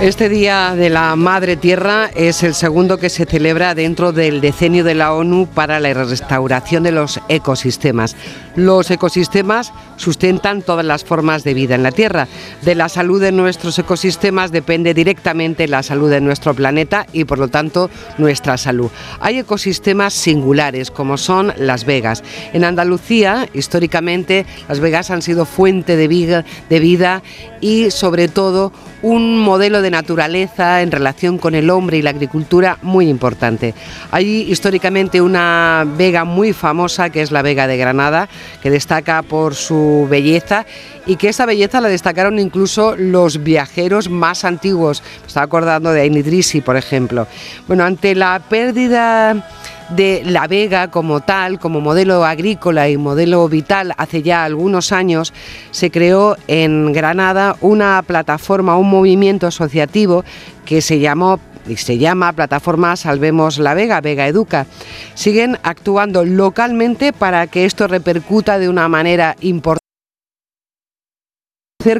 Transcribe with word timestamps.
Este 0.00 0.30
Día 0.30 0.74
de 0.76 0.88
la 0.88 1.14
Madre 1.14 1.58
Tierra 1.58 2.08
es 2.14 2.42
el 2.42 2.54
segundo 2.54 2.96
que 2.96 3.10
se 3.10 3.26
celebra 3.26 3.74
dentro 3.74 4.12
del 4.12 4.40
decenio 4.40 4.82
de 4.82 4.94
la 4.94 5.12
ONU 5.12 5.46
para 5.46 5.78
la 5.78 5.92
restauración 5.92 6.82
de 6.82 6.90
los 6.90 7.20
ecosistemas. 7.28 8.16
Los 8.56 8.90
ecosistemas 8.90 9.74
sustentan 9.96 10.62
todas 10.62 10.86
las 10.86 11.04
formas 11.04 11.44
de 11.44 11.52
vida 11.52 11.74
en 11.74 11.82
la 11.82 11.92
Tierra. 11.92 12.28
De 12.62 12.74
la 12.74 12.88
salud 12.88 13.20
de 13.20 13.30
nuestros 13.30 13.78
ecosistemas 13.78 14.52
depende 14.52 14.94
directamente 14.94 15.68
la 15.68 15.82
salud 15.82 16.08
de 16.08 16.22
nuestro 16.22 16.54
planeta 16.54 17.06
y 17.12 17.24
por 17.24 17.38
lo 17.38 17.48
tanto 17.48 17.90
nuestra 18.16 18.56
salud. 18.56 18.90
Hay 19.20 19.40
ecosistemas 19.40 20.14
singulares 20.14 20.90
como 20.90 21.18
son 21.18 21.52
Las 21.58 21.84
Vegas. 21.84 22.24
En 22.54 22.64
Andalucía, 22.64 23.50
históricamente, 23.52 24.46
Las 24.66 24.80
Vegas 24.80 25.10
han 25.10 25.20
sido 25.20 25.44
fuente 25.44 25.96
de 25.96 26.08
vida, 26.08 26.46
de 26.70 26.80
vida 26.80 27.22
y 27.60 27.90
sobre 27.90 28.28
todo 28.28 28.72
un 29.02 29.38
modelo 29.38 29.82
de 29.82 29.90
naturaleza 29.90 30.82
en 30.82 30.90
relación 30.90 31.38
con 31.38 31.54
el 31.54 31.70
hombre 31.70 31.98
y 31.98 32.02
la 32.02 32.10
agricultura 32.10 32.78
muy 32.82 33.08
importante. 33.08 33.74
Hay 34.10 34.42
históricamente 34.50 35.20
una 35.20 35.86
vega 35.96 36.24
muy 36.24 36.52
famosa 36.52 37.10
que 37.10 37.22
es 37.22 37.30
la 37.30 37.42
Vega 37.42 37.66
de 37.66 37.76
Granada, 37.76 38.28
que 38.62 38.70
destaca 38.70 39.22
por 39.22 39.54
su 39.54 40.06
belleza 40.10 40.66
y 41.06 41.16
que 41.16 41.30
esa 41.30 41.46
belleza 41.46 41.80
la 41.80 41.88
destacaron 41.88 42.38
incluso 42.38 42.94
los 42.96 43.42
viajeros 43.42 44.10
más 44.10 44.44
antiguos. 44.44 45.02
Estaba 45.26 45.44
acordando 45.44 45.92
de 45.92 46.02
Ainidrisi, 46.02 46.60
por 46.60 46.76
ejemplo. 46.76 47.26
Bueno, 47.66 47.84
ante 47.84 48.14
la 48.14 48.40
pérdida 48.48 49.46
de 49.90 50.22
La 50.24 50.46
Vega 50.46 50.90
como 50.90 51.20
tal, 51.20 51.58
como 51.58 51.80
modelo 51.80 52.24
agrícola 52.24 52.88
y 52.88 52.96
modelo 52.96 53.48
vital 53.48 53.94
hace 53.96 54.22
ya 54.22 54.44
algunos 54.44 54.92
años, 54.92 55.32
se 55.70 55.90
creó 55.90 56.36
en 56.46 56.92
Granada 56.92 57.56
una 57.60 58.02
plataforma, 58.06 58.76
un 58.76 58.90
movimiento 58.90 59.46
asociativo 59.46 60.24
que 60.64 60.80
se 60.80 60.98
llamó 60.98 61.40
y 61.66 61.76
se 61.76 61.98
llama 61.98 62.32
Plataforma 62.32 62.96
Salvemos 62.96 63.58
la 63.58 63.74
Vega, 63.74 64.00
Vega 64.00 64.26
Educa. 64.26 64.66
Siguen 65.14 65.58
actuando 65.62 66.24
localmente 66.24 67.12
para 67.12 67.46
que 67.46 67.64
esto 67.64 67.86
repercuta 67.86 68.58
de 68.58 68.68
una 68.68 68.88
manera 68.88 69.36
importante 69.40 69.79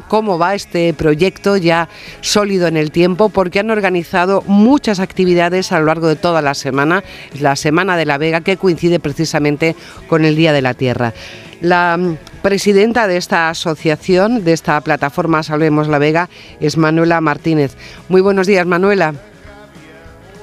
cómo 0.06 0.38
va 0.38 0.54
este 0.54 0.92
proyecto 0.92 1.56
ya 1.56 1.88
sólido 2.20 2.68
en 2.68 2.76
el 2.76 2.90
tiempo 2.90 3.30
porque 3.30 3.60
han 3.60 3.70
organizado 3.70 4.42
muchas 4.46 5.00
actividades 5.00 5.72
a 5.72 5.78
lo 5.80 5.86
largo 5.86 6.06
de 6.06 6.16
toda 6.16 6.42
la 6.42 6.54
semana, 6.54 7.02
la 7.40 7.56
Semana 7.56 7.96
de 7.96 8.04
la 8.04 8.18
Vega 8.18 8.42
que 8.42 8.58
coincide 8.58 9.00
precisamente 9.00 9.74
con 10.06 10.24
el 10.24 10.36
Día 10.36 10.52
de 10.52 10.62
la 10.62 10.74
Tierra. 10.74 11.14
La 11.62 11.96
mm, 11.96 12.18
presidenta 12.42 13.06
de 13.06 13.16
esta 13.16 13.48
asociación, 13.48 14.44
de 14.44 14.52
esta 14.52 14.80
plataforma 14.82 15.42
Salvemos 15.42 15.88
la 15.88 15.98
Vega, 15.98 16.28
es 16.60 16.76
Manuela 16.76 17.20
Martínez. 17.20 17.76
Muy 18.08 18.20
buenos 18.20 18.46
días, 18.46 18.66
Manuela. 18.66 19.29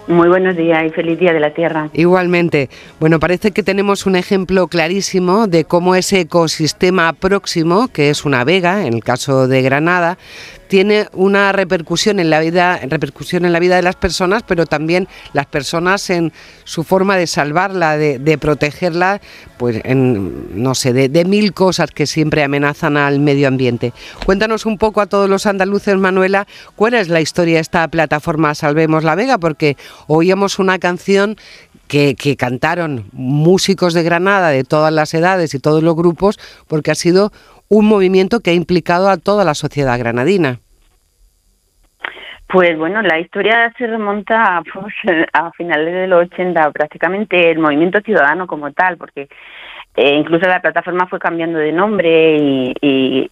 Muy 0.07 0.29
buenos 0.29 0.55
días 0.55 0.85
y 0.85 0.89
feliz 0.89 1.19
Día 1.19 1.33
de 1.33 1.41
la 1.41 1.53
Tierra. 1.53 1.89
Igualmente. 1.91 2.69
Bueno, 2.97 3.19
parece 3.19 3.51
que 3.51 3.61
tenemos 3.61 4.05
un 4.05 4.15
ejemplo 4.15 4.67
clarísimo 4.67 5.47
de 5.47 5.65
cómo 5.65 5.95
ese 5.95 6.21
ecosistema 6.21 7.11
próximo, 7.11 7.89
que 7.89 8.09
es 8.09 8.23
una 8.23 8.45
vega, 8.45 8.85
en 8.87 8.93
el 8.93 9.03
caso 9.03 9.49
de 9.49 9.61
Granada, 9.61 10.17
tiene 10.67 11.07
una 11.13 11.51
repercusión 11.51 12.19
en 12.19 12.29
la 12.29 12.39
vida, 12.39 12.77
repercusión 12.77 13.45
en 13.45 13.53
la 13.53 13.59
vida 13.59 13.75
de 13.75 13.81
las 13.81 13.95
personas, 13.95 14.43
pero 14.43 14.65
también 14.65 15.07
las 15.33 15.45
personas 15.45 16.09
en 16.09 16.33
su 16.63 16.83
forma 16.83 17.17
de 17.17 17.27
salvarla, 17.27 17.97
de, 17.97 18.37
protegerla, 18.37 19.21
pues 19.57 19.81
en 19.83 20.61
no 20.61 20.75
sé, 20.75 20.93
de, 20.93 21.25
mil 21.25 21.53
cosas 21.53 21.91
que 21.91 22.05
siempre 22.05 22.43
amenazan 22.43 22.97
al 22.97 23.19
medio 23.19 23.47
ambiente. 23.47 23.93
Cuéntanos 24.25 24.65
un 24.65 24.77
poco 24.77 25.01
a 25.01 25.07
todos 25.07 25.29
los 25.29 25.45
andaluces, 25.45 25.95
Manuela, 25.97 26.47
cuál 26.75 26.93
es 26.93 27.09
la 27.09 27.21
historia 27.21 27.55
de 27.55 27.61
esta 27.61 27.87
plataforma 27.87 28.55
Salvemos 28.55 29.03
la 29.03 29.15
Vega, 29.15 29.37
porque 29.37 29.77
oíamos 30.07 30.59
una 30.59 30.79
canción 30.79 31.37
que, 31.87 32.35
cantaron 32.37 33.05
músicos 33.13 33.93
de 33.93 34.03
Granada 34.03 34.49
de 34.49 34.63
todas 34.63 34.93
las 34.93 35.13
edades 35.13 35.53
y 35.53 35.59
todos 35.59 35.83
los 35.83 35.95
grupos, 35.95 36.37
porque 36.67 36.91
ha 36.91 36.95
sido 36.95 37.31
un 37.69 37.85
movimiento 37.85 38.39
que 38.39 38.51
ha 38.51 38.53
implicado 38.53 39.09
a 39.09 39.17
toda 39.17 39.43
la 39.43 39.53
sociedad 39.53 39.97
granadina. 39.97 40.59
Pues 42.47 42.77
bueno, 42.77 43.01
la 43.01 43.19
historia 43.19 43.73
se 43.77 43.87
remonta 43.87 44.61
pues, 44.73 44.93
a 45.33 45.51
finales 45.51 45.93
de 45.93 46.07
los 46.07 46.27
80, 46.27 46.71
prácticamente 46.71 47.51
el 47.51 47.59
movimiento 47.59 47.99
ciudadano 47.99 48.47
como 48.47 48.71
tal, 48.71 48.95
porque 48.97 49.27
eh, 49.97 50.15
incluso 50.15 50.47
la 50.47 50.61
plataforma 50.61 51.07
fue 51.07 51.19
cambiando 51.19 51.59
de 51.59 51.73
nombre 51.73 52.37
y, 52.39 53.29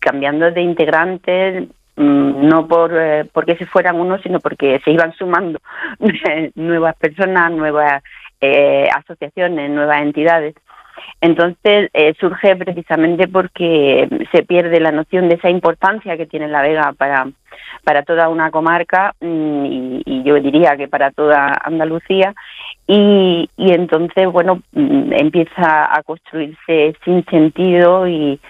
cambiando 0.00 0.50
de 0.50 0.60
integrantes, 0.62 1.68
no 1.98 2.68
por 2.68 2.96
eh, 2.96 3.28
porque 3.32 3.56
se 3.56 3.66
fueran 3.66 4.00
unos, 4.00 4.22
sino 4.22 4.40
porque 4.40 4.80
se 4.84 4.90
iban 4.92 5.12
sumando 5.14 5.58
nuevas 6.54 6.96
personas, 6.96 7.52
nuevas 7.52 8.02
eh, 8.40 8.88
asociaciones, 8.94 9.70
nuevas 9.70 10.02
entidades. 10.02 10.54
Entonces 11.20 11.90
eh, 11.94 12.14
surge 12.20 12.54
precisamente 12.56 13.26
porque 13.26 14.08
se 14.32 14.42
pierde 14.44 14.80
la 14.80 14.92
noción 14.92 15.28
de 15.28 15.34
esa 15.34 15.50
importancia 15.50 16.16
que 16.16 16.26
tiene 16.26 16.46
la 16.46 16.62
Vega 16.62 16.92
para, 16.96 17.28
para 17.82 18.02
toda 18.04 18.28
una 18.28 18.50
comarca 18.50 19.14
mm, 19.20 19.64
y, 20.06 20.22
yo 20.24 20.34
diría 20.40 20.76
que 20.76 20.86
para 20.86 21.10
toda 21.10 21.58
Andalucía. 21.64 22.34
Y, 22.86 23.50
y 23.56 23.72
entonces 23.72 24.30
bueno 24.30 24.62
mm, 24.72 25.12
empieza 25.12 25.92
a 25.92 26.02
construirse 26.04 26.94
sin 27.04 27.24
sentido 27.26 28.06
y, 28.06 28.40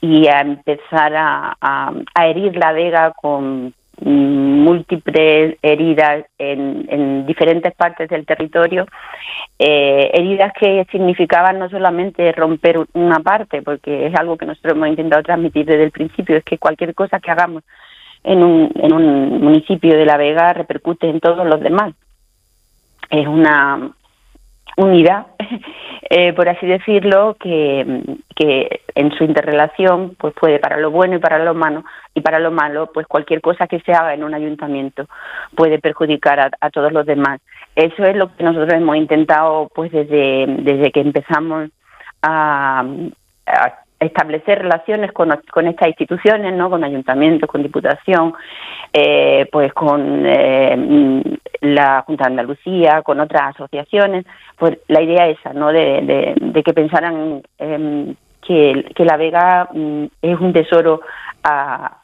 y 0.00 0.26
a 0.26 0.40
empezar 0.40 1.14
a, 1.14 1.56
a 1.60 2.26
herir 2.26 2.56
la 2.56 2.72
Vega 2.72 3.12
con 3.12 3.74
múltiples 4.00 5.56
heridas 5.62 6.24
en, 6.38 7.26
diferentes 7.26 7.74
partes 7.74 8.08
del 8.08 8.24
territorio, 8.24 8.86
eh, 9.58 10.10
heridas 10.14 10.52
que 10.58 10.86
significaban 10.90 11.58
no 11.58 11.68
solamente 11.68 12.32
romper 12.32 12.86
una 12.94 13.20
parte, 13.20 13.62
porque 13.62 14.06
es 14.06 14.14
algo 14.14 14.36
que 14.36 14.46
nosotros 14.46 14.74
hemos 14.74 14.88
intentado 14.88 15.22
transmitir 15.22 15.66
desde 15.66 15.84
el 15.84 15.90
principio, 15.90 16.36
es 16.36 16.44
que 16.44 16.58
cualquier 16.58 16.94
cosa 16.94 17.20
que 17.20 17.30
hagamos 17.30 17.64
en 18.24 18.42
un, 18.42 18.72
en 18.74 18.92
un 18.92 19.40
municipio 19.40 19.96
de 19.96 20.06
La 20.06 20.16
Vega 20.16 20.52
repercute 20.52 21.08
en 21.08 21.20
todos 21.20 21.46
los 21.46 21.60
demás. 21.60 21.94
Es 23.10 23.26
una 23.26 23.92
unidad, 24.78 25.26
eh, 26.10 26.32
por 26.32 26.48
así 26.48 26.66
decirlo, 26.66 27.36
que, 27.38 28.02
que 28.34 28.80
en 28.94 29.10
su 29.12 29.24
interrelación 29.24 30.14
pues 30.18 30.32
puede 30.34 30.58
para 30.58 30.78
lo 30.78 30.90
bueno 30.90 31.16
y 31.16 31.18
para 31.18 31.38
lo 31.38 31.54
malo 31.54 31.84
y 32.14 32.20
para 32.20 32.38
lo 32.38 32.50
malo 32.50 32.90
pues 32.92 33.06
cualquier 33.06 33.40
cosa 33.40 33.66
que 33.66 33.80
se 33.80 33.92
haga 33.92 34.14
en 34.14 34.24
un 34.24 34.34
ayuntamiento 34.34 35.06
puede 35.54 35.78
perjudicar 35.78 36.52
a, 36.60 36.70
todos 36.70 36.92
los 36.92 37.04
demás. 37.06 37.40
Eso 37.74 38.04
es 38.04 38.16
lo 38.16 38.34
que 38.34 38.44
nosotros 38.44 38.72
hemos 38.72 38.96
intentado 38.96 39.68
pues 39.74 39.90
desde, 39.90 40.46
desde 40.46 40.92
que 40.92 41.00
empezamos 41.00 41.70
a, 42.22 42.84
establecer 44.00 44.60
relaciones 44.60 45.12
con, 45.12 45.30
con, 45.50 45.66
estas 45.66 45.88
instituciones, 45.88 46.54
¿no? 46.54 46.70
con 46.70 46.84
ayuntamientos, 46.84 47.48
con 47.48 47.62
diputación, 47.62 48.34
eh, 48.92 49.46
pues 49.50 49.72
con 49.72 50.24
eh, 50.24 51.22
la 51.60 52.02
Junta 52.06 52.24
de 52.24 52.30
Andalucía, 52.30 53.02
con 53.02 53.20
otras 53.20 53.54
asociaciones, 53.54 54.24
pues 54.56 54.78
la 54.88 55.02
idea 55.02 55.28
esa, 55.28 55.52
¿no? 55.52 55.72
de, 55.72 56.34
de, 56.36 56.62
que 56.62 56.72
pensaran 56.72 57.42
em, 57.58 58.14
que, 58.40 58.92
que, 58.94 59.04
la 59.04 59.16
Vega 59.16 59.68
mm, 59.72 60.04
es 60.22 60.40
un 60.40 60.52
tesoro 60.52 61.00
a 61.42 61.98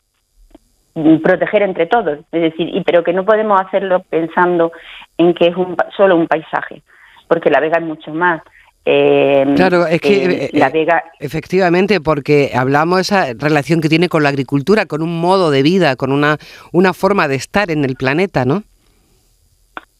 mm, 0.95 1.19
proteger 1.19 1.63
entre 1.63 1.87
todos, 1.87 2.19
es 2.33 2.43
decir, 2.43 2.75
y, 2.75 2.83
pero 2.83 3.05
que 3.05 3.13
no 3.13 3.25
podemos 3.25 3.61
hacerlo 3.61 4.03
pensando 4.11 4.73
en 5.17 5.33
que 5.35 5.47
es 5.47 5.57
un, 5.57 5.77
solo 5.97 6.17
un 6.17 6.27
paisaje, 6.27 6.83
porque 7.29 7.51
la 7.51 7.61
Vega 7.61 7.79
es 7.79 7.85
mucho 7.85 8.13
más. 8.13 8.43
Em, 8.87 9.55
claro, 9.55 9.87
es 9.87 10.01
que 10.01 10.25
eh, 10.25 10.51
la 10.53 10.69
Vega... 10.69 11.05
efectivamente, 11.19 12.01
porque 12.01 12.51
hablamos 12.55 12.97
de 12.97 13.03
esa 13.03 13.33
relación 13.33 13.81
que 13.81 13.89
tiene 13.89 14.09
con 14.09 14.23
la 14.23 14.29
agricultura, 14.29 14.85
con 14.87 15.01
un 15.01 15.21
modo 15.21 15.51
de 15.51 15.63
vida, 15.63 15.97
con 15.97 16.13
una, 16.13 16.37
una 16.73 16.93
forma 16.93 17.27
de 17.27 17.37
estar 17.37 17.71
en 17.71 17.85
el 17.85 17.97
planeta, 17.97 18.45
¿no? 18.45 18.63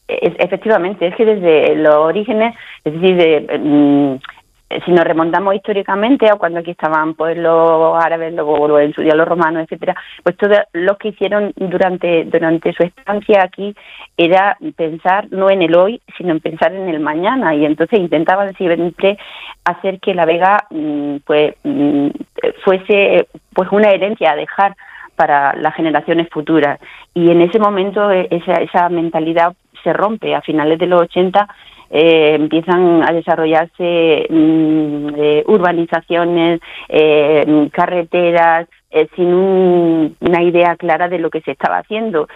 efectivamente, 0.07 1.07
es 1.07 1.15
que 1.15 1.25
desde 1.25 1.75
los 1.75 1.95
orígenes, 1.95 2.55
es 2.83 2.93
decir, 2.93 3.15
de, 3.15 3.47
eh, 3.49 4.19
si 4.83 4.91
nos 4.91 5.03
remontamos 5.03 5.55
históricamente 5.55 6.29
a 6.29 6.35
cuando 6.35 6.59
aquí 6.59 6.71
estaban 6.71 7.13
pues 7.13 7.37
los 7.37 8.03
árabes, 8.03 8.33
luego 8.33 8.79
en 8.79 8.93
su 8.93 9.01
día 9.01 9.15
los 9.15 9.27
romanos, 9.27 9.63
etcétera, 9.63 9.95
pues 10.23 10.35
todo 10.37 10.55
lo 10.73 10.97
que 10.97 11.09
hicieron 11.09 11.53
durante 11.55 12.25
durante 12.25 12.73
su 12.73 12.83
estancia 12.83 13.43
aquí 13.43 13.75
era 14.17 14.57
pensar 14.75 15.27
no 15.31 15.49
en 15.49 15.61
el 15.61 15.75
hoy, 15.75 16.01
sino 16.17 16.31
en 16.31 16.39
pensar 16.39 16.73
en 16.73 16.89
el 16.89 16.99
mañana. 16.99 17.55
Y 17.55 17.65
entonces 17.65 17.99
intentaban 17.99 18.53
siempre 18.55 19.17
hacer 19.63 19.99
que 19.99 20.13
la 20.13 20.25
Vega 20.25 20.65
mm, 20.69 21.17
pues 21.25 21.55
mm, 21.63 22.07
fuese 22.63 23.27
pues 23.53 23.69
una 23.71 23.91
herencia 23.91 24.31
a 24.31 24.35
dejar 24.35 24.75
para 25.15 25.53
las 25.55 25.75
generaciones 25.75 26.27
futuras. 26.29 26.79
Y 27.13 27.31
en 27.31 27.41
ese 27.41 27.59
momento 27.59 28.11
eh, 28.11 28.27
esa, 28.31 28.55
esa 28.55 28.89
mentalidad 28.89 29.53
se 29.83 29.93
rompe. 29.93 30.35
A 30.35 30.41
finales 30.41 30.79
de 30.79 30.87
los 30.87 31.03
80 31.03 31.47
eh, 31.89 32.35
empiezan 32.35 33.03
a 33.03 33.11
desarrollarse 33.11 34.27
mm, 34.29 35.07
eh, 35.17 35.43
urbanizaciones, 35.47 36.59
eh, 36.89 37.69
carreteras, 37.71 38.67
sin 39.17 39.27
una 40.21 40.41
idea 40.41 40.77
clara 40.77 41.09
de 41.09 41.19
lo 41.19 41.29
que 41.29 41.41
se 41.41 41.51
estaba 41.51 41.79
haciendo, 41.79 42.29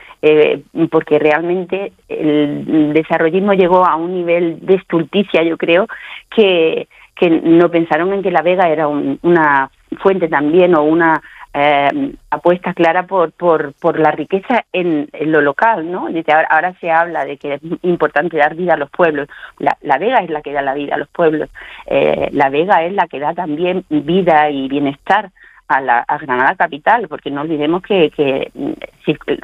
porque 0.92 1.18
realmente 1.18 1.94
el 2.10 2.92
desarrollismo 2.92 3.54
llegó 3.54 3.86
a 3.86 3.96
un 3.96 4.14
nivel 4.14 4.58
de 4.66 4.76
estulticia, 4.76 5.42
yo 5.44 5.58
creo, 5.58 5.88
que, 6.30 6.90
que 7.16 7.30
no 7.30 7.72
pensaron 7.72 8.12
en 8.12 8.22
que 8.22 8.32
la 8.32 8.42
Vega 8.42 8.68
era 8.68 8.90
una 8.90 9.72
fuente 10.00 10.28
también 10.28 10.76
o 10.76 10.84
una 10.84 11.22
eh, 11.54 12.14
apuesta 12.30 12.74
clara 12.74 13.08
por, 13.08 13.32
por, 13.32 13.74
por 13.74 14.00
la 14.00 14.12
riqueza 14.12 14.66
en, 14.72 15.10
lo 15.22 15.42
local, 15.42 15.92
¿no? 15.92 16.08
Dice, 16.08 16.32
ahora, 16.32 16.76
se 16.80 16.92
habla 16.92 17.26
de 17.26 17.38
que 17.38 17.56
es 17.56 17.62
importante 17.82 18.38
dar 18.38 18.56
vida 18.56 18.74
a 18.74 18.78
los 18.78 18.90
pueblos. 18.90 19.28
La, 19.58 19.78
la 19.82 19.98
Vega 19.98 20.20
es 20.20 20.30
la 20.30 20.42
que 20.42 20.54
da 20.54 20.62
la 20.62 20.74
vida 20.74 20.96
a 20.96 21.00
los 21.00 21.10
pueblos. 21.10 21.50
Eh, 21.88 22.30
la 22.34 22.50
Vega 22.50 22.84
es 22.84 22.94
la 22.94 23.08
que 23.08 23.20
da 23.20 23.34
también 23.34 23.84
vida 23.90 24.50
y 24.50 24.68
bienestar 24.68 25.32
a, 25.70 25.82
la, 25.82 26.00
a 26.00 26.18
Granada 26.18 26.56
capital, 26.56 27.08
porque 27.08 27.32
no 27.32 27.42
olvidemos 27.42 27.82
que, 27.84 28.12
que 28.12 28.52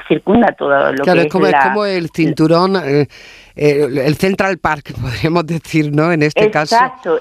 circunda 0.08 0.48
todo 0.52 0.92
lo 0.92 1.04
que 1.04 1.10
es, 1.22 1.26
como, 1.28 1.46
es 1.46 1.54
como 1.62 1.84
el 1.86 2.10
cinturón, 2.10 2.76
eh, 2.76 3.06
eh, 3.54 3.86
el 4.04 4.14
Central 4.16 4.58
Park, 4.58 4.92
podríamos 5.00 5.46
decir, 5.46 5.94
¿no? 5.94 6.12
En 6.12 6.22
este 6.22 6.50
caso. 6.50 6.76
Exacto. 6.76 7.18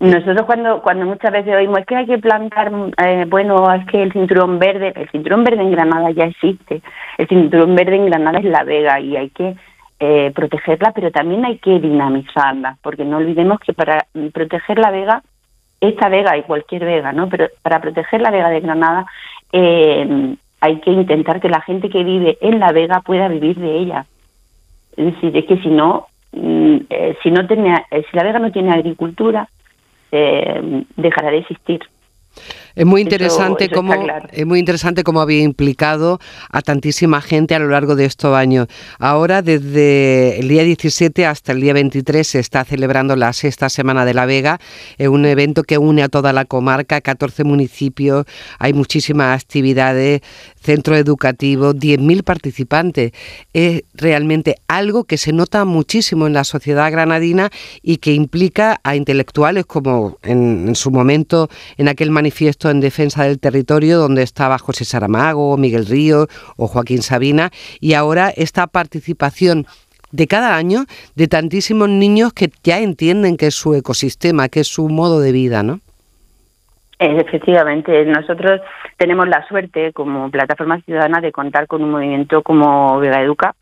Nosotros 0.00 0.46
cuando 0.46 0.80
cuando 0.80 1.04
muchas 1.04 1.30
veces 1.30 1.54
oímos 1.54 1.80
es 1.80 1.86
que 1.86 1.94
hay 1.94 2.06
que 2.06 2.16
plantar, 2.16 2.72
eh, 3.04 3.26
bueno, 3.28 3.70
es 3.74 3.84
que 3.84 4.02
el 4.02 4.10
cinturón 4.10 4.58
verde, 4.58 4.94
el 4.96 5.10
cinturón 5.10 5.44
verde 5.44 5.60
en 5.60 5.72
Granada 5.72 6.10
ya 6.10 6.24
existe, 6.24 6.80
el 7.18 7.28
cinturón 7.28 7.74
verde 7.74 7.96
en 7.96 8.06
Granada 8.06 8.38
es 8.38 8.46
la 8.46 8.64
Vega 8.64 8.98
y 8.98 9.18
hay 9.18 9.28
que 9.28 9.56
eh, 10.00 10.32
protegerla, 10.34 10.92
pero 10.92 11.10
también 11.10 11.44
hay 11.44 11.58
que 11.58 11.78
dinamizarla, 11.78 12.78
porque 12.80 13.04
no 13.04 13.18
olvidemos 13.18 13.60
que 13.60 13.74
para 13.74 14.06
proteger 14.32 14.78
la 14.78 14.90
Vega, 14.90 15.22
esta 15.82 16.08
Vega 16.08 16.34
y 16.38 16.44
cualquier 16.44 16.86
Vega, 16.86 17.12
¿no? 17.12 17.28
Pero 17.28 17.48
para 17.60 17.82
proteger 17.82 18.22
la 18.22 18.30
Vega 18.30 18.48
de 18.48 18.60
Granada 18.60 19.04
eh, 19.52 20.34
hay 20.62 20.80
que 20.80 20.92
intentar 20.92 21.42
que 21.42 21.50
la 21.50 21.60
gente 21.60 21.90
que 21.90 22.04
vive 22.04 22.38
en 22.40 22.58
la 22.58 22.72
Vega 22.72 23.02
pueda 23.02 23.28
vivir 23.28 23.58
de 23.58 23.76
ella. 23.76 24.06
Es 24.96 25.12
decir, 25.12 25.36
es 25.36 25.44
que 25.44 25.58
si 25.58 25.68
no, 25.68 26.06
mm, 26.32 26.76
si 27.22 27.30
no 27.30 27.46
tiene, 27.46 27.84
si 27.90 28.16
la 28.16 28.22
Vega 28.22 28.38
no 28.38 28.50
tiene 28.50 28.72
agricultura, 28.72 29.46
eh, 30.12 30.84
dejará 30.96 31.30
de 31.30 31.38
existir. 31.38 31.80
Es 32.74 32.86
muy 32.86 33.00
interesante 33.00 33.68
cómo 33.68 33.94
es 34.32 34.46
muy 34.46 34.58
interesante 34.58 35.02
cómo 35.02 35.20
había 35.20 35.42
implicado 35.42 36.20
a 36.50 36.62
tantísima 36.62 37.20
gente 37.20 37.54
a 37.54 37.58
lo 37.58 37.68
largo 37.68 37.96
de 37.96 38.04
estos 38.04 38.36
años. 38.36 38.68
Ahora 38.98 39.42
desde 39.42 40.38
el 40.38 40.48
día 40.48 40.62
17 40.62 41.26
hasta 41.26 41.52
el 41.52 41.60
día 41.60 41.72
23 41.72 42.26
se 42.26 42.38
está 42.38 42.64
celebrando 42.64 43.16
la 43.16 43.32
sexta 43.32 43.68
semana 43.68 44.04
de 44.04 44.14
la 44.14 44.26
Vega, 44.26 44.60
es 44.98 45.08
un 45.08 45.24
evento 45.24 45.62
que 45.64 45.78
une 45.78 46.02
a 46.02 46.08
toda 46.08 46.32
la 46.32 46.44
comarca, 46.44 47.00
14 47.00 47.44
municipios, 47.44 48.26
hay 48.58 48.72
muchísimas 48.72 49.40
actividades, 49.40 50.20
centro 50.60 50.96
educativo, 50.96 51.72
10.000 51.74 52.22
participantes. 52.22 53.12
Es 53.52 53.82
realmente 53.94 54.56
algo 54.68 55.04
que 55.04 55.16
se 55.16 55.32
nota 55.32 55.64
muchísimo 55.64 56.26
en 56.26 56.34
la 56.34 56.44
sociedad 56.44 56.90
granadina 56.90 57.50
y 57.82 57.96
que 57.96 58.12
implica 58.12 58.80
a 58.82 58.96
intelectuales 58.96 59.66
como 59.66 60.18
en, 60.22 60.68
en 60.68 60.74
su 60.74 60.90
momento 60.90 61.48
en 61.76 61.88
aquel 61.88 62.10
manifiesto 62.10 62.59
en 62.68 62.80
defensa 62.80 63.24
del 63.24 63.38
territorio 63.38 63.98
donde 63.98 64.22
estaba 64.22 64.58
José 64.58 64.84
Saramago, 64.84 65.56
Miguel 65.56 65.86
Río 65.86 66.26
o 66.56 66.66
Joaquín 66.66 67.02
Sabina 67.02 67.50
y 67.80 67.94
ahora 67.94 68.30
esta 68.36 68.66
participación 68.66 69.66
de 70.12 70.26
cada 70.26 70.56
año 70.56 70.84
de 71.14 71.28
tantísimos 71.28 71.88
niños 71.88 72.32
que 72.32 72.50
ya 72.62 72.80
entienden 72.80 73.36
que 73.36 73.46
es 73.46 73.54
su 73.54 73.74
ecosistema, 73.74 74.48
que 74.48 74.60
es 74.60 74.68
su 74.68 74.88
modo 74.88 75.20
de 75.20 75.32
vida, 75.32 75.62
¿no? 75.62 75.80
Efectivamente, 76.98 78.04
nosotros 78.04 78.60
tenemos 78.98 79.26
la 79.26 79.46
suerte 79.48 79.92
como 79.94 80.30
plataforma 80.30 80.82
ciudadana 80.82 81.22
de 81.22 81.32
contar 81.32 81.66
con 81.66 81.82
un 81.82 81.92
movimiento 81.92 82.42
como 82.42 82.98
Vega 82.98 83.22
Educa, 83.22 83.54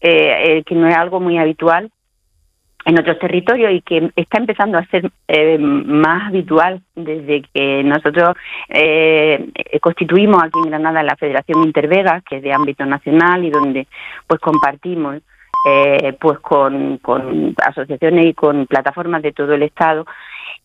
eh, 0.00 0.44
eh, 0.46 0.62
que 0.64 0.74
no 0.74 0.88
es 0.88 0.96
algo 0.96 1.20
muy 1.20 1.36
habitual 1.36 1.90
en 2.84 2.98
otros 2.98 3.18
territorios 3.18 3.72
y 3.72 3.82
que 3.82 4.10
está 4.16 4.38
empezando 4.38 4.78
a 4.78 4.86
ser 4.86 5.10
eh, 5.28 5.58
más 5.58 6.28
habitual 6.28 6.80
desde 6.94 7.42
que 7.52 7.82
nosotros 7.84 8.36
eh, 8.68 9.50
constituimos 9.80 10.42
aquí 10.42 10.58
en 10.64 10.70
Granada 10.70 11.02
la 11.02 11.16
Federación 11.16 11.64
Intervega, 11.64 12.22
que 12.28 12.38
es 12.38 12.42
de 12.42 12.52
ámbito 12.52 12.86
nacional 12.86 13.44
y 13.44 13.50
donde 13.50 13.86
pues 14.26 14.40
compartimos 14.40 15.18
eh, 15.66 16.16
pues 16.18 16.38
con, 16.38 16.98
con, 16.98 17.54
asociaciones 17.64 18.26
y 18.26 18.34
con 18.34 18.66
plataformas 18.66 19.22
de 19.22 19.32
todo 19.32 19.52
el 19.52 19.62
Estado. 19.62 20.06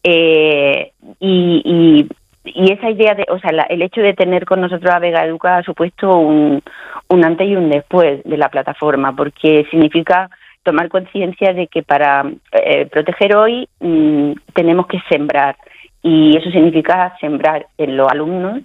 Y, 0.01 0.91
y, 1.19 2.07
y, 2.45 2.71
esa 2.71 2.91
idea 2.91 3.15
de, 3.15 3.25
o 3.29 3.39
sea, 3.39 3.49
el 3.69 3.81
hecho 3.81 4.01
de 4.01 4.13
tener 4.13 4.45
con 4.45 4.61
nosotros 4.61 4.93
a 4.93 4.99
Vega 4.99 5.25
Educa 5.25 5.57
ha 5.57 5.63
supuesto 5.63 6.15
un, 6.15 6.61
un 7.09 7.25
antes 7.25 7.47
y 7.47 7.55
un 7.55 7.69
después 7.69 8.23
de 8.23 8.37
la 8.37 8.49
plataforma, 8.49 9.13
porque 9.15 9.65
significa 9.69 10.29
tomar 10.65 10.89
conciencia 10.89 11.53
de 11.53 11.67
que 11.67 11.83
para 11.83 12.25
eh, 12.51 12.87
proteger 12.87 13.35
hoy 13.35 13.69
mm, 13.79 14.33
tenemos 14.53 14.87
que 14.87 14.99
sembrar 15.09 15.55
y 16.01 16.35
eso 16.35 16.51
significa 16.51 17.15
sembrar 17.21 17.67
en 17.77 17.95
los 17.95 18.11
alumnos 18.11 18.61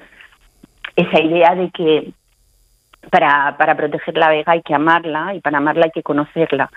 esa 0.97 1.21
idea 1.21 1.55
de 1.55 1.71
que 1.71 2.11
para, 3.11 3.57
para 3.57 3.77
proteger 3.77 4.17
la 4.17 4.29
vega 4.29 4.53
hay 4.53 4.63
que 4.63 4.75
amarla 4.75 5.35
y 5.35 5.41
para 5.41 5.59
amarla 5.59 5.87
hay 5.87 5.91
que 5.91 6.03
conocerla. 6.03 6.71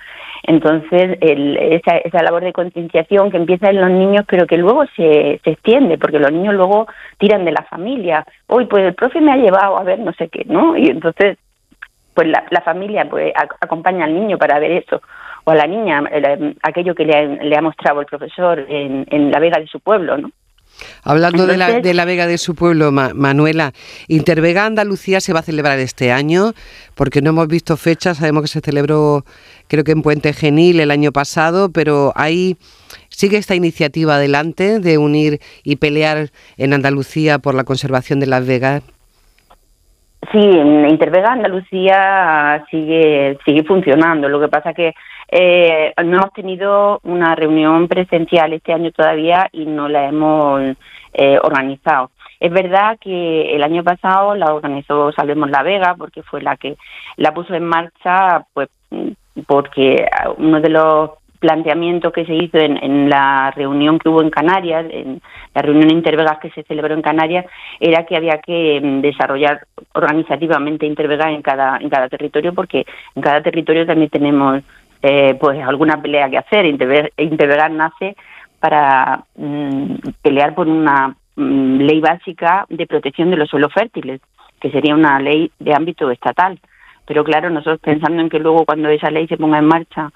Entonces, 0.43 1.17
esa, 1.19 1.97
esa 1.97 2.23
labor 2.23 2.43
de 2.43 2.53
concienciación 2.53 3.29
que 3.29 3.37
empieza 3.37 3.69
en 3.69 3.81
los 3.81 3.89
niños, 3.89 4.25
pero 4.27 4.47
que 4.47 4.57
luego 4.57 4.85
se, 4.95 5.41
se 5.43 5.51
extiende, 5.51 5.97
porque 5.97 6.19
los 6.19 6.31
niños 6.31 6.53
luego 6.55 6.87
tiran 7.17 7.45
de 7.45 7.51
la 7.51 7.63
familia. 7.63 8.25
Hoy, 8.47 8.65
pues 8.65 8.85
el 8.85 8.93
profe 8.93 9.19
me 9.19 9.33
ha 9.33 9.37
llevado 9.37 9.77
a 9.77 9.83
ver 9.83 9.99
no 9.99 10.13
sé 10.13 10.29
qué, 10.29 10.43
¿no? 10.45 10.77
Y 10.77 10.87
entonces 10.87 11.37
pues 12.13 12.27
la, 12.27 12.45
la 12.49 12.61
familia 12.61 13.07
pues 13.09 13.33
acompaña 13.59 14.05
al 14.05 14.13
niño 14.13 14.37
para 14.37 14.59
ver 14.59 14.71
eso 14.71 15.01
o 15.45 15.51
a 15.51 15.55
la 15.55 15.67
niña 15.67 16.03
aquello 16.61 16.95
que 16.95 17.05
le 17.05 17.55
ha, 17.55 17.61
mostrado 17.61 17.99
el 17.99 18.05
profesor 18.05 18.65
en, 18.69 19.05
en, 19.09 19.31
la 19.31 19.39
vega 19.39 19.59
de 19.59 19.67
su 19.67 19.79
pueblo, 19.79 20.17
¿no? 20.17 20.31
Hablando 21.03 21.45
de, 21.45 21.57
la, 21.57 21.79
de 21.79 21.93
la 21.93 22.05
Vega 22.05 22.27
de 22.27 22.37
su 22.37 22.55
pueblo, 22.55 22.91
Manuela, 22.91 23.73
Intervega 24.07 24.65
Andalucía 24.65 25.21
se 25.21 25.33
va 25.33 25.39
a 25.39 25.43
celebrar 25.43 25.77
este 25.79 26.11
año, 26.11 26.53
porque 26.95 27.21
no 27.21 27.29
hemos 27.29 27.47
visto 27.47 27.77
fechas, 27.77 28.17
sabemos 28.17 28.43
que 28.43 28.47
se 28.47 28.61
celebró 28.61 29.23
creo 29.67 29.83
que 29.83 29.91
en 29.91 30.01
Puente 30.01 30.33
Genil 30.33 30.79
el 30.79 30.91
año 30.91 31.11
pasado, 31.11 31.71
pero 31.71 32.11
ahí 32.15 32.57
sigue 33.09 33.37
esta 33.37 33.55
iniciativa 33.55 34.15
adelante 34.15 34.79
de 34.79 34.97
unir 34.97 35.39
y 35.63 35.75
pelear 35.77 36.31
en 36.57 36.73
Andalucía 36.73 37.39
por 37.39 37.55
la 37.55 37.63
conservación 37.63 38.19
de 38.19 38.27
las 38.27 38.45
Vegas. 38.45 38.83
Sí, 40.31 40.39
Intervega 40.39 41.33
Andalucía 41.33 42.65
sigue 42.69 43.37
sigue 43.45 43.63
funcionando. 43.63 44.29
Lo 44.29 44.39
que 44.39 44.47
pasa 44.47 44.73
que 44.73 44.93
eh, 45.29 45.93
no 46.03 46.17
hemos 46.17 46.33
tenido 46.33 46.99
una 47.03 47.35
reunión 47.35 47.87
presencial 47.87 48.53
este 48.53 48.73
año 48.73 48.91
todavía 48.91 49.49
y 49.51 49.65
no 49.65 49.89
la 49.89 50.07
hemos 50.07 50.77
eh, 51.13 51.39
organizado. 51.41 52.11
Es 52.39 52.51
verdad 52.51 52.97
que 52.99 53.55
el 53.55 53.63
año 53.63 53.83
pasado 53.83 54.35
la 54.35 54.53
organizó 54.53 55.11
Salvemos 55.11 55.49
la 55.49 55.63
Vega 55.63 55.95
porque 55.97 56.23
fue 56.23 56.41
la 56.41 56.57
que 56.57 56.77
la 57.17 57.33
puso 57.33 57.53
en 57.53 57.65
marcha, 57.65 58.45
pues 58.53 58.69
porque 59.47 60.05
uno 60.37 60.61
de 60.61 60.69
los 60.69 61.11
planteamiento 61.43 62.13
que 62.13 62.25
se 62.25 62.33
hizo 62.33 62.57
en, 62.57 63.09
la 63.09 63.51
reunión 63.51 63.99
que 63.99 64.07
hubo 64.07 64.21
en 64.21 64.29
Canarias, 64.29 64.85
en 64.89 65.21
la 65.53 65.61
reunión 65.61 65.91
Intervegas 65.91 66.39
que 66.39 66.49
se 66.51 66.63
celebró 66.63 66.93
en 66.93 67.01
Canarias, 67.01 67.45
era 67.81 68.05
que 68.05 68.15
había 68.15 68.37
que 68.37 68.79
mm, 68.81 69.01
desarrollar 69.01 69.67
organizativamente 69.93 70.85
Intervegas 70.85 71.27
en 71.27 71.41
cada, 71.41 71.77
en 71.81 71.89
cada 71.89 72.07
territorio, 72.07 72.53
porque 72.53 72.85
en 73.13 73.21
cada 73.21 73.43
territorio 73.43 73.85
también 73.85 74.09
tenemos 74.09 74.63
eh, 75.01 75.35
pues 75.37 75.61
alguna 75.61 76.01
pelea 76.01 76.29
que 76.29 76.37
hacer. 76.37 76.65
Intervegas 76.65 77.71
nace 77.71 78.15
para 78.61 79.25
mm, 79.35 79.95
pelear 80.21 80.55
por 80.55 80.69
una 80.69 81.13
mm, 81.35 81.77
ley 81.81 81.99
básica 81.99 82.65
de 82.69 82.87
protección 82.87 83.31
de 83.31 83.35
los 83.35 83.49
suelos 83.49 83.73
fértiles, 83.73 84.21
que 84.61 84.71
sería 84.71 84.95
una 84.95 85.19
ley 85.19 85.51
de 85.59 85.73
ámbito 85.73 86.09
estatal. 86.09 86.57
Pero 87.05 87.25
claro, 87.25 87.49
nosotros 87.49 87.81
pensando 87.81 88.21
en 88.21 88.29
que 88.29 88.39
luego 88.39 88.63
cuando 88.63 88.87
esa 88.87 89.11
ley 89.11 89.27
se 89.27 89.35
ponga 89.35 89.59
en 89.59 89.65
marcha 89.65 90.09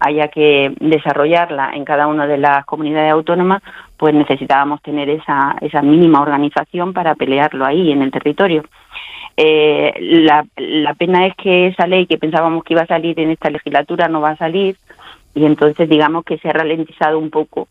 haya 0.00 0.28
que 0.28 0.74
desarrollarla 0.80 1.72
en 1.74 1.84
cada 1.84 2.06
una 2.06 2.26
de 2.26 2.38
las 2.38 2.64
comunidades 2.66 3.12
autónomas, 3.12 3.62
pues 3.96 4.14
necesitábamos 4.14 4.82
tener 4.82 5.08
esa, 5.08 5.56
esa 5.60 5.80
mínima 5.80 6.20
organización 6.20 6.92
para 6.92 7.14
pelearlo 7.14 7.64
ahí 7.64 7.90
en 7.90 8.02
el 8.02 8.10
territorio. 8.10 8.64
Eh, 9.36 9.94
la 10.56 10.94
pena 10.94 11.26
es 11.26 11.34
que 11.36 11.68
esa 11.68 11.86
ley 11.86 12.06
que 12.06 12.18
pensábamos 12.18 12.64
que 12.64 12.74
iba 12.74 12.82
a 12.82 12.86
salir 12.86 13.18
en 13.20 13.30
esta 13.30 13.50
legislatura 13.50 14.08
no 14.08 14.20
va 14.20 14.30
a 14.30 14.36
salir 14.36 14.76
y 15.34 15.44
entonces 15.44 15.88
digamos 15.88 16.24
que 16.24 16.38
se 16.38 16.48
ha 16.48 16.52
ralentizado 16.52 17.18
un 17.18 17.30
poco 17.30 17.68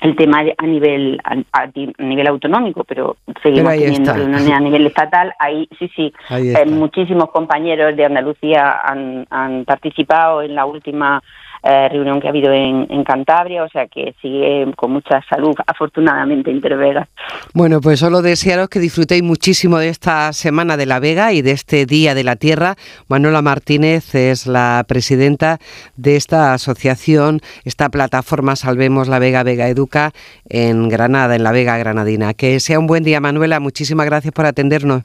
el 0.00 0.16
tema 0.16 0.42
a 0.56 0.66
nivel 0.66 1.18
a, 1.24 1.66
nivel 1.98 2.26
autonómico, 2.26 2.84
pero 2.84 3.16
seguimos 3.42 3.72
teniendo 3.72 4.12
reuniones 4.12 4.50
a 4.50 4.60
nivel 4.60 4.86
estatal. 4.86 5.34
Ahí 5.38 5.68
sí, 5.78 5.90
sí, 5.94 6.12
eh, 6.30 6.66
muchísimos 6.66 7.30
compañeros 7.30 7.96
de 7.96 8.04
Andalucía 8.04 8.80
han, 8.84 9.26
han 9.30 9.64
participado 9.64 10.42
en 10.42 10.54
la 10.54 10.66
última 10.66 11.22
eh, 11.68 11.88
reunión 11.90 12.18
que 12.20 12.26
ha 12.26 12.30
habido 12.30 12.50
en, 12.52 12.86
Cantabria, 13.04 13.62
o 13.62 13.68
sea 13.68 13.86
que 13.86 14.14
sigue 14.22 14.66
con 14.76 14.90
mucha 14.90 15.22
salud, 15.28 15.54
afortunadamente, 15.66 16.50
Intervega. 16.50 17.08
Bueno, 17.54 17.80
pues 17.80 18.00
solo 18.00 18.22
desearos 18.22 18.68
que 18.68 18.80
disfrutéis 18.80 19.22
muchísimo 19.22 19.78
de 19.78 19.88
esta 19.88 20.32
Semana 20.32 20.76
de 20.76 20.86
la 20.86 20.98
Vega 20.98 21.32
y 21.32 21.42
de 21.42 21.52
este 21.52 21.84
Día 21.84 22.14
de 22.14 22.24
la 22.24 22.36
Tierra. 22.36 22.76
Manuela 23.08 23.42
Martínez 23.42 24.14
es 24.14 24.46
la 24.46 24.82
presidenta 24.88 25.58
de 25.96 26.16
esta 26.16 26.54
asociación, 26.54 27.40
esta 27.64 27.88
plataforma 27.88 28.56
Salvemos 28.56 29.08
la 29.08 29.18
Vega 29.18 29.42
Vega 29.42 29.68
Educa 29.68 30.12
en 30.48 30.88
Granada, 30.88 31.36
en 31.36 31.42
la 31.44 31.52
Vega 31.52 31.76
Granadina. 31.76 32.34
Que 32.34 32.60
sea 32.60 32.78
un 32.78 32.86
buen 32.86 33.04
día, 33.04 33.20
Manuela. 33.20 33.60
Muchísimas 33.60 34.06
gracias 34.06 34.32
por 34.32 34.46
atendernos. 34.46 35.02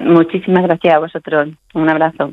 Muchísimas 0.00 0.64
gracias 0.64 0.94
a 0.94 0.98
vosotros. 0.98 1.48
Un 1.74 1.88
abrazo. 1.88 2.32